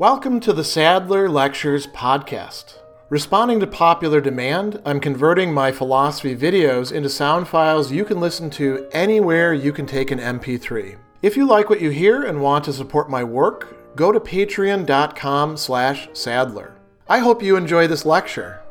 [0.00, 2.78] Welcome to the Sadler Lectures podcast.
[3.10, 8.48] Responding to popular demand, I'm converting my philosophy videos into sound files you can listen
[8.52, 10.96] to anywhere you can take an MP3.
[11.20, 15.58] If you like what you hear and want to support my work, go to patreon.com
[15.58, 16.74] slash sadler.
[17.06, 18.62] I hope you enjoy this lecture.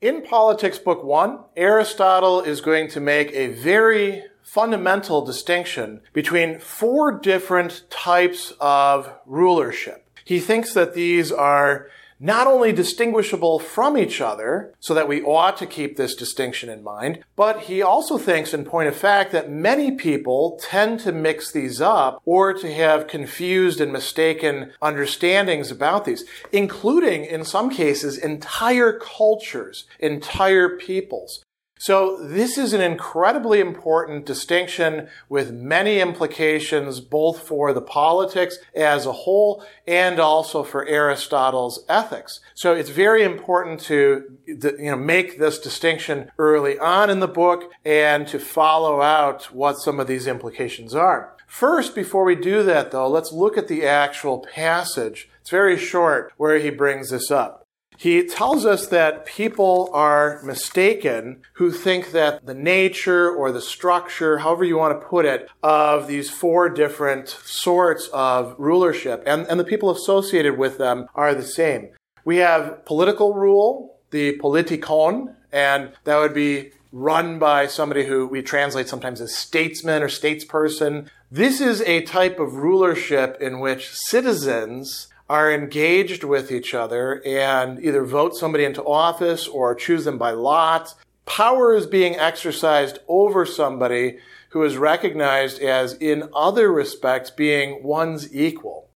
[0.00, 7.12] In Politics Book 1, Aristotle is going to make a very fundamental distinction between four
[7.12, 10.06] different types of rulership.
[10.24, 11.88] He thinks that these are
[12.20, 16.82] not only distinguishable from each other, so that we ought to keep this distinction in
[16.82, 21.52] mind, but he also thinks, in point of fact, that many people tend to mix
[21.52, 28.18] these up or to have confused and mistaken understandings about these, including, in some cases,
[28.18, 31.44] entire cultures, entire peoples.
[31.78, 39.06] So this is an incredibly important distinction with many implications both for the politics as
[39.06, 42.40] a whole and also for Aristotle's ethics.
[42.54, 47.70] So it's very important to you know make this distinction early on in the book
[47.84, 51.36] and to follow out what some of these implications are.
[51.46, 55.30] First, before we do that though, let's look at the actual passage.
[55.40, 57.67] It's very short where he brings this up.
[57.98, 64.38] He tells us that people are mistaken who think that the nature or the structure,
[64.38, 69.58] however you want to put it, of these four different sorts of rulership and, and
[69.58, 71.88] the people associated with them are the same.
[72.24, 78.42] We have political rule, the politikon, and that would be run by somebody who we
[78.42, 81.08] translate sometimes as statesman or statesperson.
[81.32, 87.82] This is a type of rulership in which citizens are engaged with each other and
[87.84, 90.94] either vote somebody into office or choose them by lot.
[91.26, 94.18] Power is being exercised over somebody
[94.50, 98.88] who is recognized as, in other respects, being one's equal.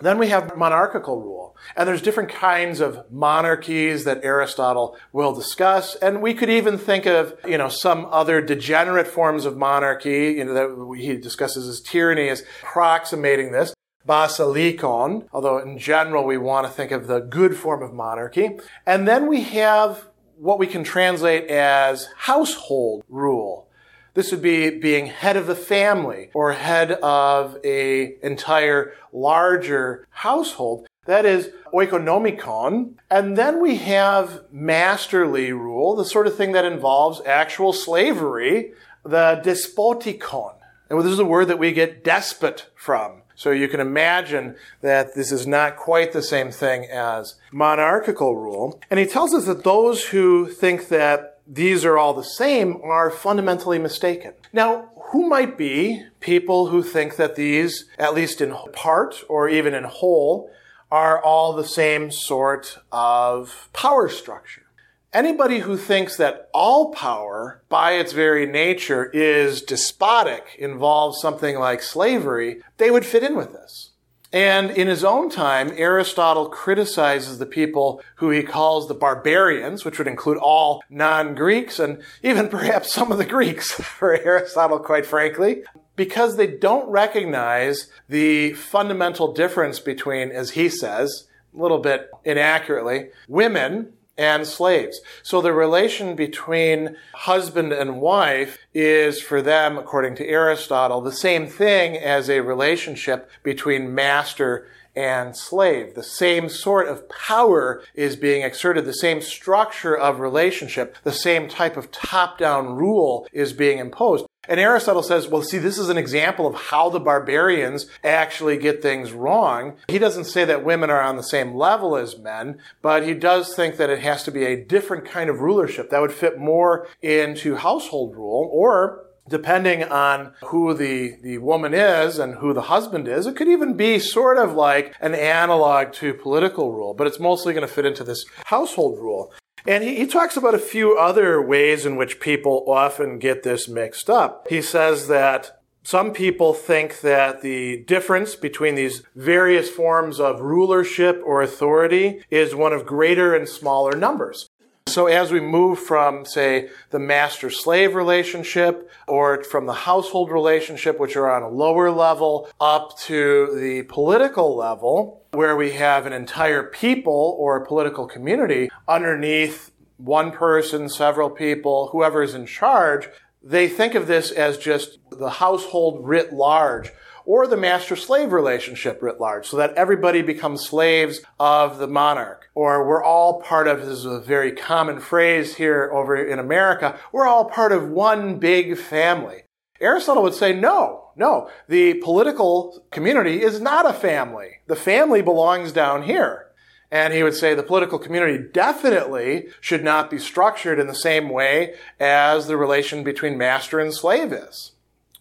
[0.00, 1.56] Then we have monarchical rule.
[1.74, 5.96] And there's different kinds of monarchies that Aristotle will discuss.
[5.96, 10.44] And we could even think of, you know, some other degenerate forms of monarchy, you
[10.44, 13.74] know, that he discusses as tyranny as approximating this
[14.08, 18.58] basilikon, although in general we want to think of the good form of monarchy.
[18.86, 20.08] And then we have
[20.38, 23.68] what we can translate as household rule.
[24.14, 30.86] This would be being head of the family or head of a entire larger household.
[31.04, 32.94] That is oikonomikon.
[33.10, 38.72] And then we have masterly rule, the sort of thing that involves actual slavery,
[39.04, 40.56] the despotikon.
[40.90, 43.22] And this is a word that we get despot from.
[43.38, 48.80] So you can imagine that this is not quite the same thing as monarchical rule.
[48.90, 53.12] And he tells us that those who think that these are all the same are
[53.12, 54.32] fundamentally mistaken.
[54.52, 59.72] Now, who might be people who think that these, at least in part or even
[59.72, 60.50] in whole,
[60.90, 64.64] are all the same sort of power structure?
[65.12, 71.82] Anybody who thinks that all power, by its very nature, is despotic, involves something like
[71.82, 73.92] slavery, they would fit in with this.
[74.32, 79.96] And in his own time, Aristotle criticizes the people who he calls the barbarians, which
[79.96, 85.62] would include all non-Greeks and even perhaps some of the Greeks, for Aristotle, quite frankly,
[85.96, 93.08] because they don't recognize the fundamental difference between, as he says, a little bit inaccurately,
[93.26, 95.00] women and slaves.
[95.22, 101.46] So the relation between husband and wife is for them, according to Aristotle, the same
[101.46, 104.66] thing as a relationship between master
[104.98, 105.94] and slave.
[105.94, 111.48] The same sort of power is being exerted, the same structure of relationship, the same
[111.48, 114.26] type of top-down rule is being imposed.
[114.48, 118.82] And Aristotle says, well, see, this is an example of how the barbarians actually get
[118.82, 119.76] things wrong.
[119.86, 123.54] He doesn't say that women are on the same level as men, but he does
[123.54, 126.88] think that it has to be a different kind of rulership that would fit more
[127.02, 133.06] into household rule or depending on who the, the woman is and who the husband
[133.08, 137.20] is, it could even be sort of like an analog to political rule, but it's
[137.20, 139.32] mostly going to fit into this household rule.
[139.66, 143.68] And he, he, talks about a few other ways in which people often get this
[143.68, 144.46] mixed up.
[144.48, 151.22] He says that some people think that the difference between these various forms of rulership
[151.24, 154.47] or authority is one of greater and smaller numbers.
[154.88, 160.98] So as we move from, say, the master slave relationship or from the household relationship,
[160.98, 166.12] which are on a lower level, up to the political level, where we have an
[166.12, 173.08] entire people or a political community underneath one person, several people, whoever is in charge,
[173.42, 176.92] they think of this as just the household writ large
[177.24, 182.47] or the master slave relationship writ large, so that everybody becomes slaves of the monarch.
[182.58, 186.98] Or we're all part of, this is a very common phrase here over in America,
[187.12, 189.44] we're all part of one big family.
[189.80, 194.56] Aristotle would say, no, no, the political community is not a family.
[194.66, 196.48] The family belongs down here.
[196.90, 201.28] And he would say the political community definitely should not be structured in the same
[201.28, 204.72] way as the relation between master and slave is.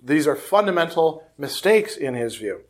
[0.01, 2.62] These are fundamental mistakes in his view.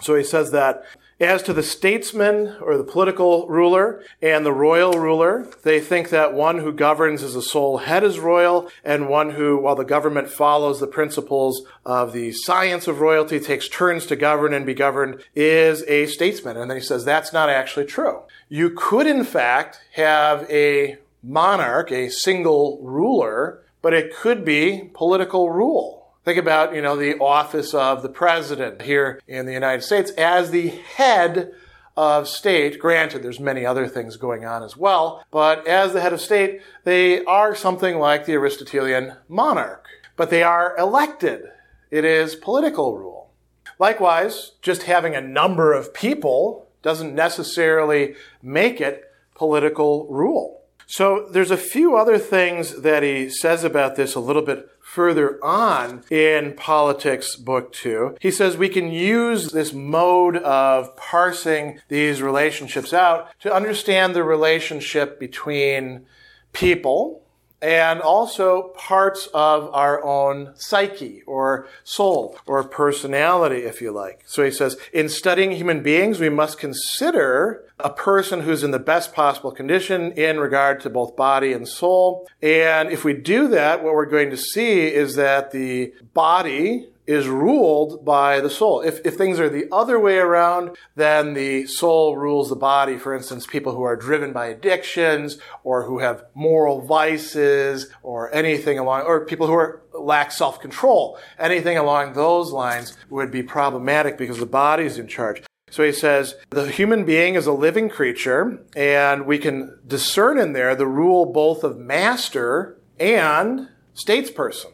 [0.00, 0.82] So he says that
[1.20, 6.34] as to the statesman or the political ruler and the royal ruler, they think that
[6.34, 10.28] one who governs as a sole head is royal, and one who, while the government
[10.28, 15.22] follows the principles of the science of royalty, takes turns to govern and be governed,
[15.34, 16.56] is a statesman.
[16.56, 18.22] And then he says that's not actually true.
[18.48, 25.50] You could, in fact, have a monarch, a single ruler, but it could be political
[25.50, 26.03] rule.
[26.24, 30.50] Think about, you know, the office of the president here in the United States as
[30.50, 31.52] the head
[31.98, 32.78] of state.
[32.78, 36.62] Granted, there's many other things going on as well, but as the head of state,
[36.84, 39.86] they are something like the Aristotelian monarch,
[40.16, 41.42] but they are elected.
[41.90, 43.30] It is political rule.
[43.78, 49.04] Likewise, just having a number of people doesn't necessarily make it
[49.34, 50.62] political rule.
[50.86, 55.44] So there's a few other things that he says about this a little bit further
[55.44, 58.18] on in Politics Book 2.
[58.20, 64.22] He says we can use this mode of parsing these relationships out to understand the
[64.22, 66.06] relationship between
[66.52, 67.23] people
[67.64, 74.22] and also parts of our own psyche or soul or personality, if you like.
[74.26, 78.78] So he says, in studying human beings, we must consider a person who's in the
[78.78, 82.28] best possible condition in regard to both body and soul.
[82.42, 87.28] And if we do that, what we're going to see is that the body is
[87.28, 88.80] ruled by the soul.
[88.80, 92.96] If, if things are the other way around, then the soul rules the body.
[92.96, 98.78] For instance, people who are driven by addictions or who have moral vices or anything
[98.78, 104.38] along, or people who are lack self-control, anything along those lines would be problematic because
[104.38, 105.42] the body is in charge.
[105.70, 110.52] So he says, the human being is a living creature, and we can discern in
[110.52, 114.73] there the rule both of master and statesperson.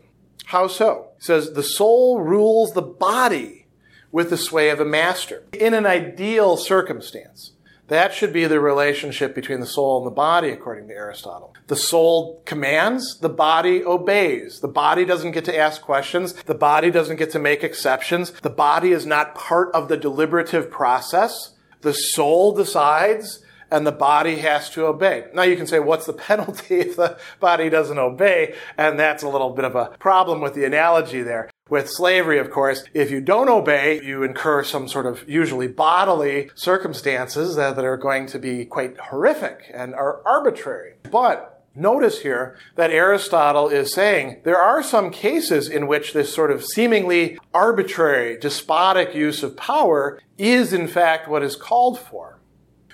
[0.50, 1.11] How so?
[1.19, 3.69] He says the soul rules the body
[4.11, 5.44] with the sway of a master.
[5.52, 7.52] In an ideal circumstance,
[7.87, 11.55] that should be the relationship between the soul and the body, according to Aristotle.
[11.69, 14.58] The soul commands, the body obeys.
[14.58, 16.32] The body doesn't get to ask questions.
[16.32, 18.32] The body doesn't get to make exceptions.
[18.32, 21.55] The body is not part of the deliberative process.
[21.82, 25.25] The soul decides and the body has to obey.
[25.34, 28.55] Now you can say, what's the penalty if the body doesn't obey?
[28.76, 31.50] And that's a little bit of a problem with the analogy there.
[31.69, 36.50] With slavery, of course, if you don't obey, you incur some sort of usually bodily
[36.56, 40.94] circumstances that, are going to be quite horrific and are arbitrary.
[41.11, 46.50] But Notice here that Aristotle is saying there are some cases in which this sort
[46.50, 52.40] of seemingly arbitrary, despotic use of power is in fact what is called for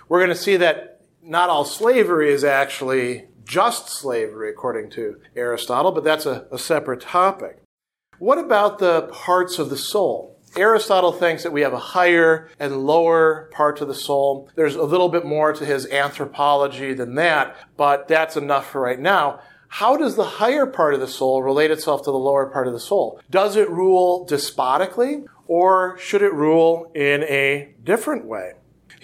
[0.09, 5.93] we're going to see that not all slavery is actually just slavery, according to Aristotle,
[5.93, 7.63] but that's a, a separate topic.
[8.19, 10.41] What about the parts of the soul?
[10.57, 14.49] Aristotle thinks that we have a higher and lower part of the soul.
[14.55, 18.99] There's a little bit more to his anthropology than that, but that's enough for right
[18.99, 19.41] now.
[19.69, 22.73] How does the higher part of the soul relate itself to the lower part of
[22.73, 23.21] the soul?
[23.31, 28.53] Does it rule despotically or should it rule in a different way?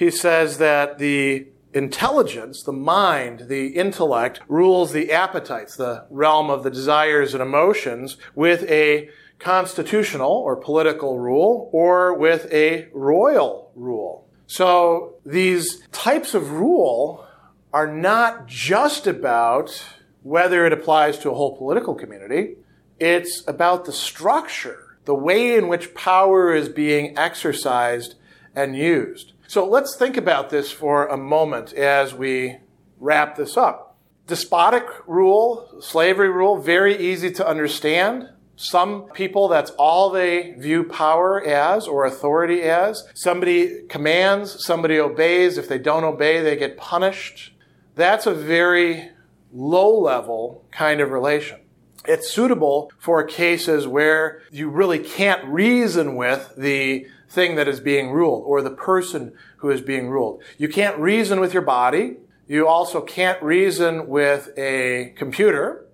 [0.02, 6.64] He says that the intelligence, the mind, the intellect rules the appetites, the realm of
[6.64, 14.26] the desires and emotions with a constitutional or political rule or with a royal rule.
[14.48, 17.24] So these types of rule
[17.72, 19.84] are not just about
[20.24, 22.56] whether it applies to a whole political community.
[22.98, 28.16] It's about the structure, the way in which power is being exercised
[28.52, 29.32] and used.
[29.52, 32.56] So let's think about this for a moment as we
[32.98, 33.98] wrap this up.
[34.26, 38.30] Despotic rule, slavery rule, very easy to understand.
[38.56, 43.06] Some people, that's all they view power as or authority as.
[43.12, 45.58] Somebody commands, somebody obeys.
[45.58, 47.52] If they don't obey, they get punished.
[47.94, 49.10] That's a very
[49.52, 51.60] low level kind of relation.
[52.06, 58.10] It's suitable for cases where you really can't reason with the thing that is being
[58.10, 60.42] ruled or the person who is being ruled.
[60.58, 62.16] You can't reason with your body.
[62.46, 65.86] You also can't reason with a computer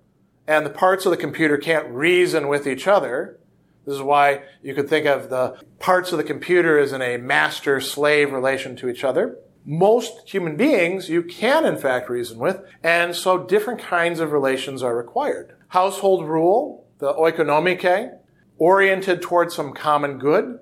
[0.49, 3.39] and the parts of the computer can't reason with each other.
[3.85, 7.17] This is why you could think of the parts of the computer as in a
[7.17, 9.37] master slave relation to each other.
[9.63, 14.81] Most human beings you can, in fact, reason with, and so different kinds of relations
[14.81, 15.55] are required.
[15.67, 18.17] Household rule, the oikonomike,
[18.57, 20.59] oriented towards some common good.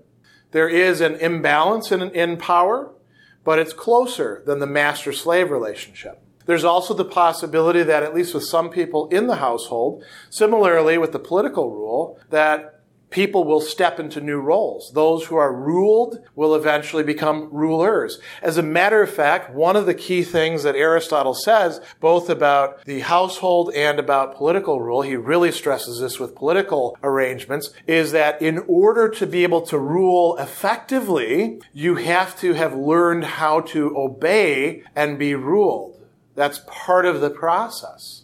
[0.51, 2.92] There is an imbalance in, in power,
[3.44, 6.22] but it's closer than the master slave relationship.
[6.46, 11.12] There's also the possibility that, at least with some people in the household, similarly with
[11.12, 12.76] the political rule, that
[13.09, 14.91] people will step into new roles.
[14.93, 18.19] Those who are ruled will eventually become rulers.
[18.41, 22.83] As a matter of fact, one of the key things that Aristotle says, both about
[22.85, 28.41] the household and about political rule, he really stresses this with political arrangements, is that
[28.41, 33.97] in order to be able to rule effectively, you have to have learned how to
[33.97, 36.05] obey and be ruled.
[36.35, 38.23] That's part of the process.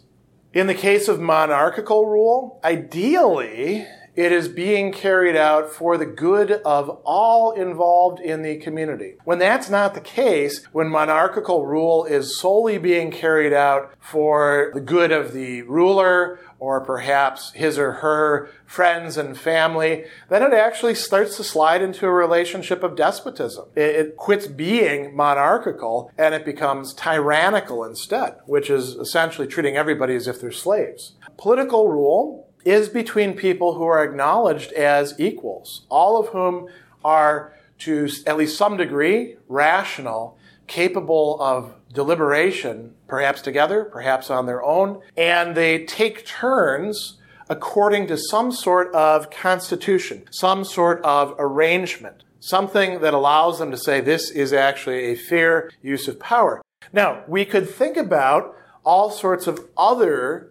[0.52, 6.52] In the case of monarchical rule, ideally, it is being carried out for the good
[6.64, 9.16] of all involved in the community.
[9.24, 14.80] When that's not the case, when monarchical rule is solely being carried out for the
[14.80, 20.94] good of the ruler or perhaps his or her friends and family, then it actually
[20.94, 23.66] starts to slide into a relationship of despotism.
[23.74, 30.14] It, it, quits being monarchical and it becomes tyrannical instead, which is essentially treating everybody
[30.14, 31.14] as if they're slaves.
[31.36, 36.68] Political rule is between people who are acknowledged as equals, all of whom
[37.04, 44.62] are to at least some degree rational, capable of deliberation, perhaps together, perhaps on their
[44.62, 47.18] own, and they take turns
[47.48, 53.76] according to some sort of constitution, some sort of arrangement, something that allows them to
[53.76, 56.62] say this is actually a fair use of power.
[56.92, 60.50] Now, we could think about all sorts of other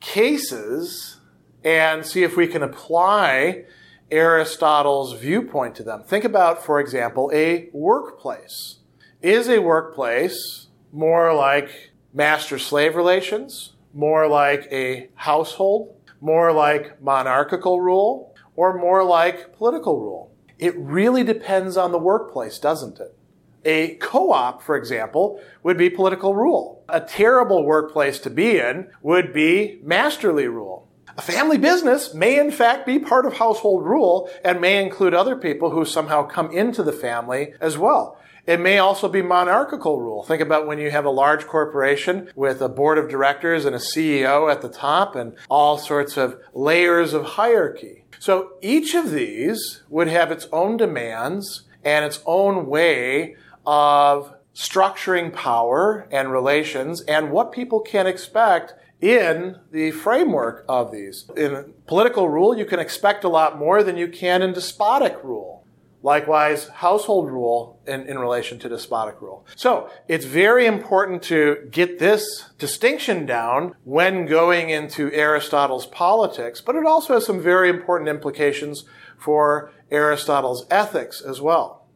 [0.00, 1.18] cases
[1.64, 3.64] and see if we can apply
[4.10, 6.02] Aristotle's viewpoint to them.
[6.04, 8.78] Think about, for example, a workplace.
[9.22, 17.80] Is a workplace more like master slave relations, more like a household, more like monarchical
[17.80, 20.30] rule, or more like political rule?
[20.58, 23.16] It really depends on the workplace, doesn't it?
[23.64, 26.84] A co op, for example, would be political rule.
[26.88, 30.88] A terrible workplace to be in would be masterly rule.
[31.18, 35.36] A family business may in fact be part of household rule and may include other
[35.36, 38.18] people who somehow come into the family as well.
[38.46, 40.24] It may also be monarchical rule.
[40.24, 43.78] Think about when you have a large corporation with a board of directors and a
[43.78, 48.04] CEO at the top and all sorts of layers of hierarchy.
[48.18, 55.32] So each of these would have its own demands and its own way of structuring
[55.32, 61.28] power and relations and what people can expect in the framework of these.
[61.36, 65.66] In political rule, you can expect a lot more than you can in despotic rule.
[66.04, 69.46] Likewise, household rule in, in relation to despotic rule.
[69.54, 76.74] So, it's very important to get this distinction down when going into Aristotle's politics, but
[76.74, 78.84] it also has some very important implications
[79.16, 81.86] for Aristotle's ethics as well.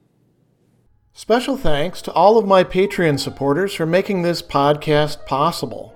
[1.12, 5.95] Special thanks to all of my Patreon supporters for making this podcast possible.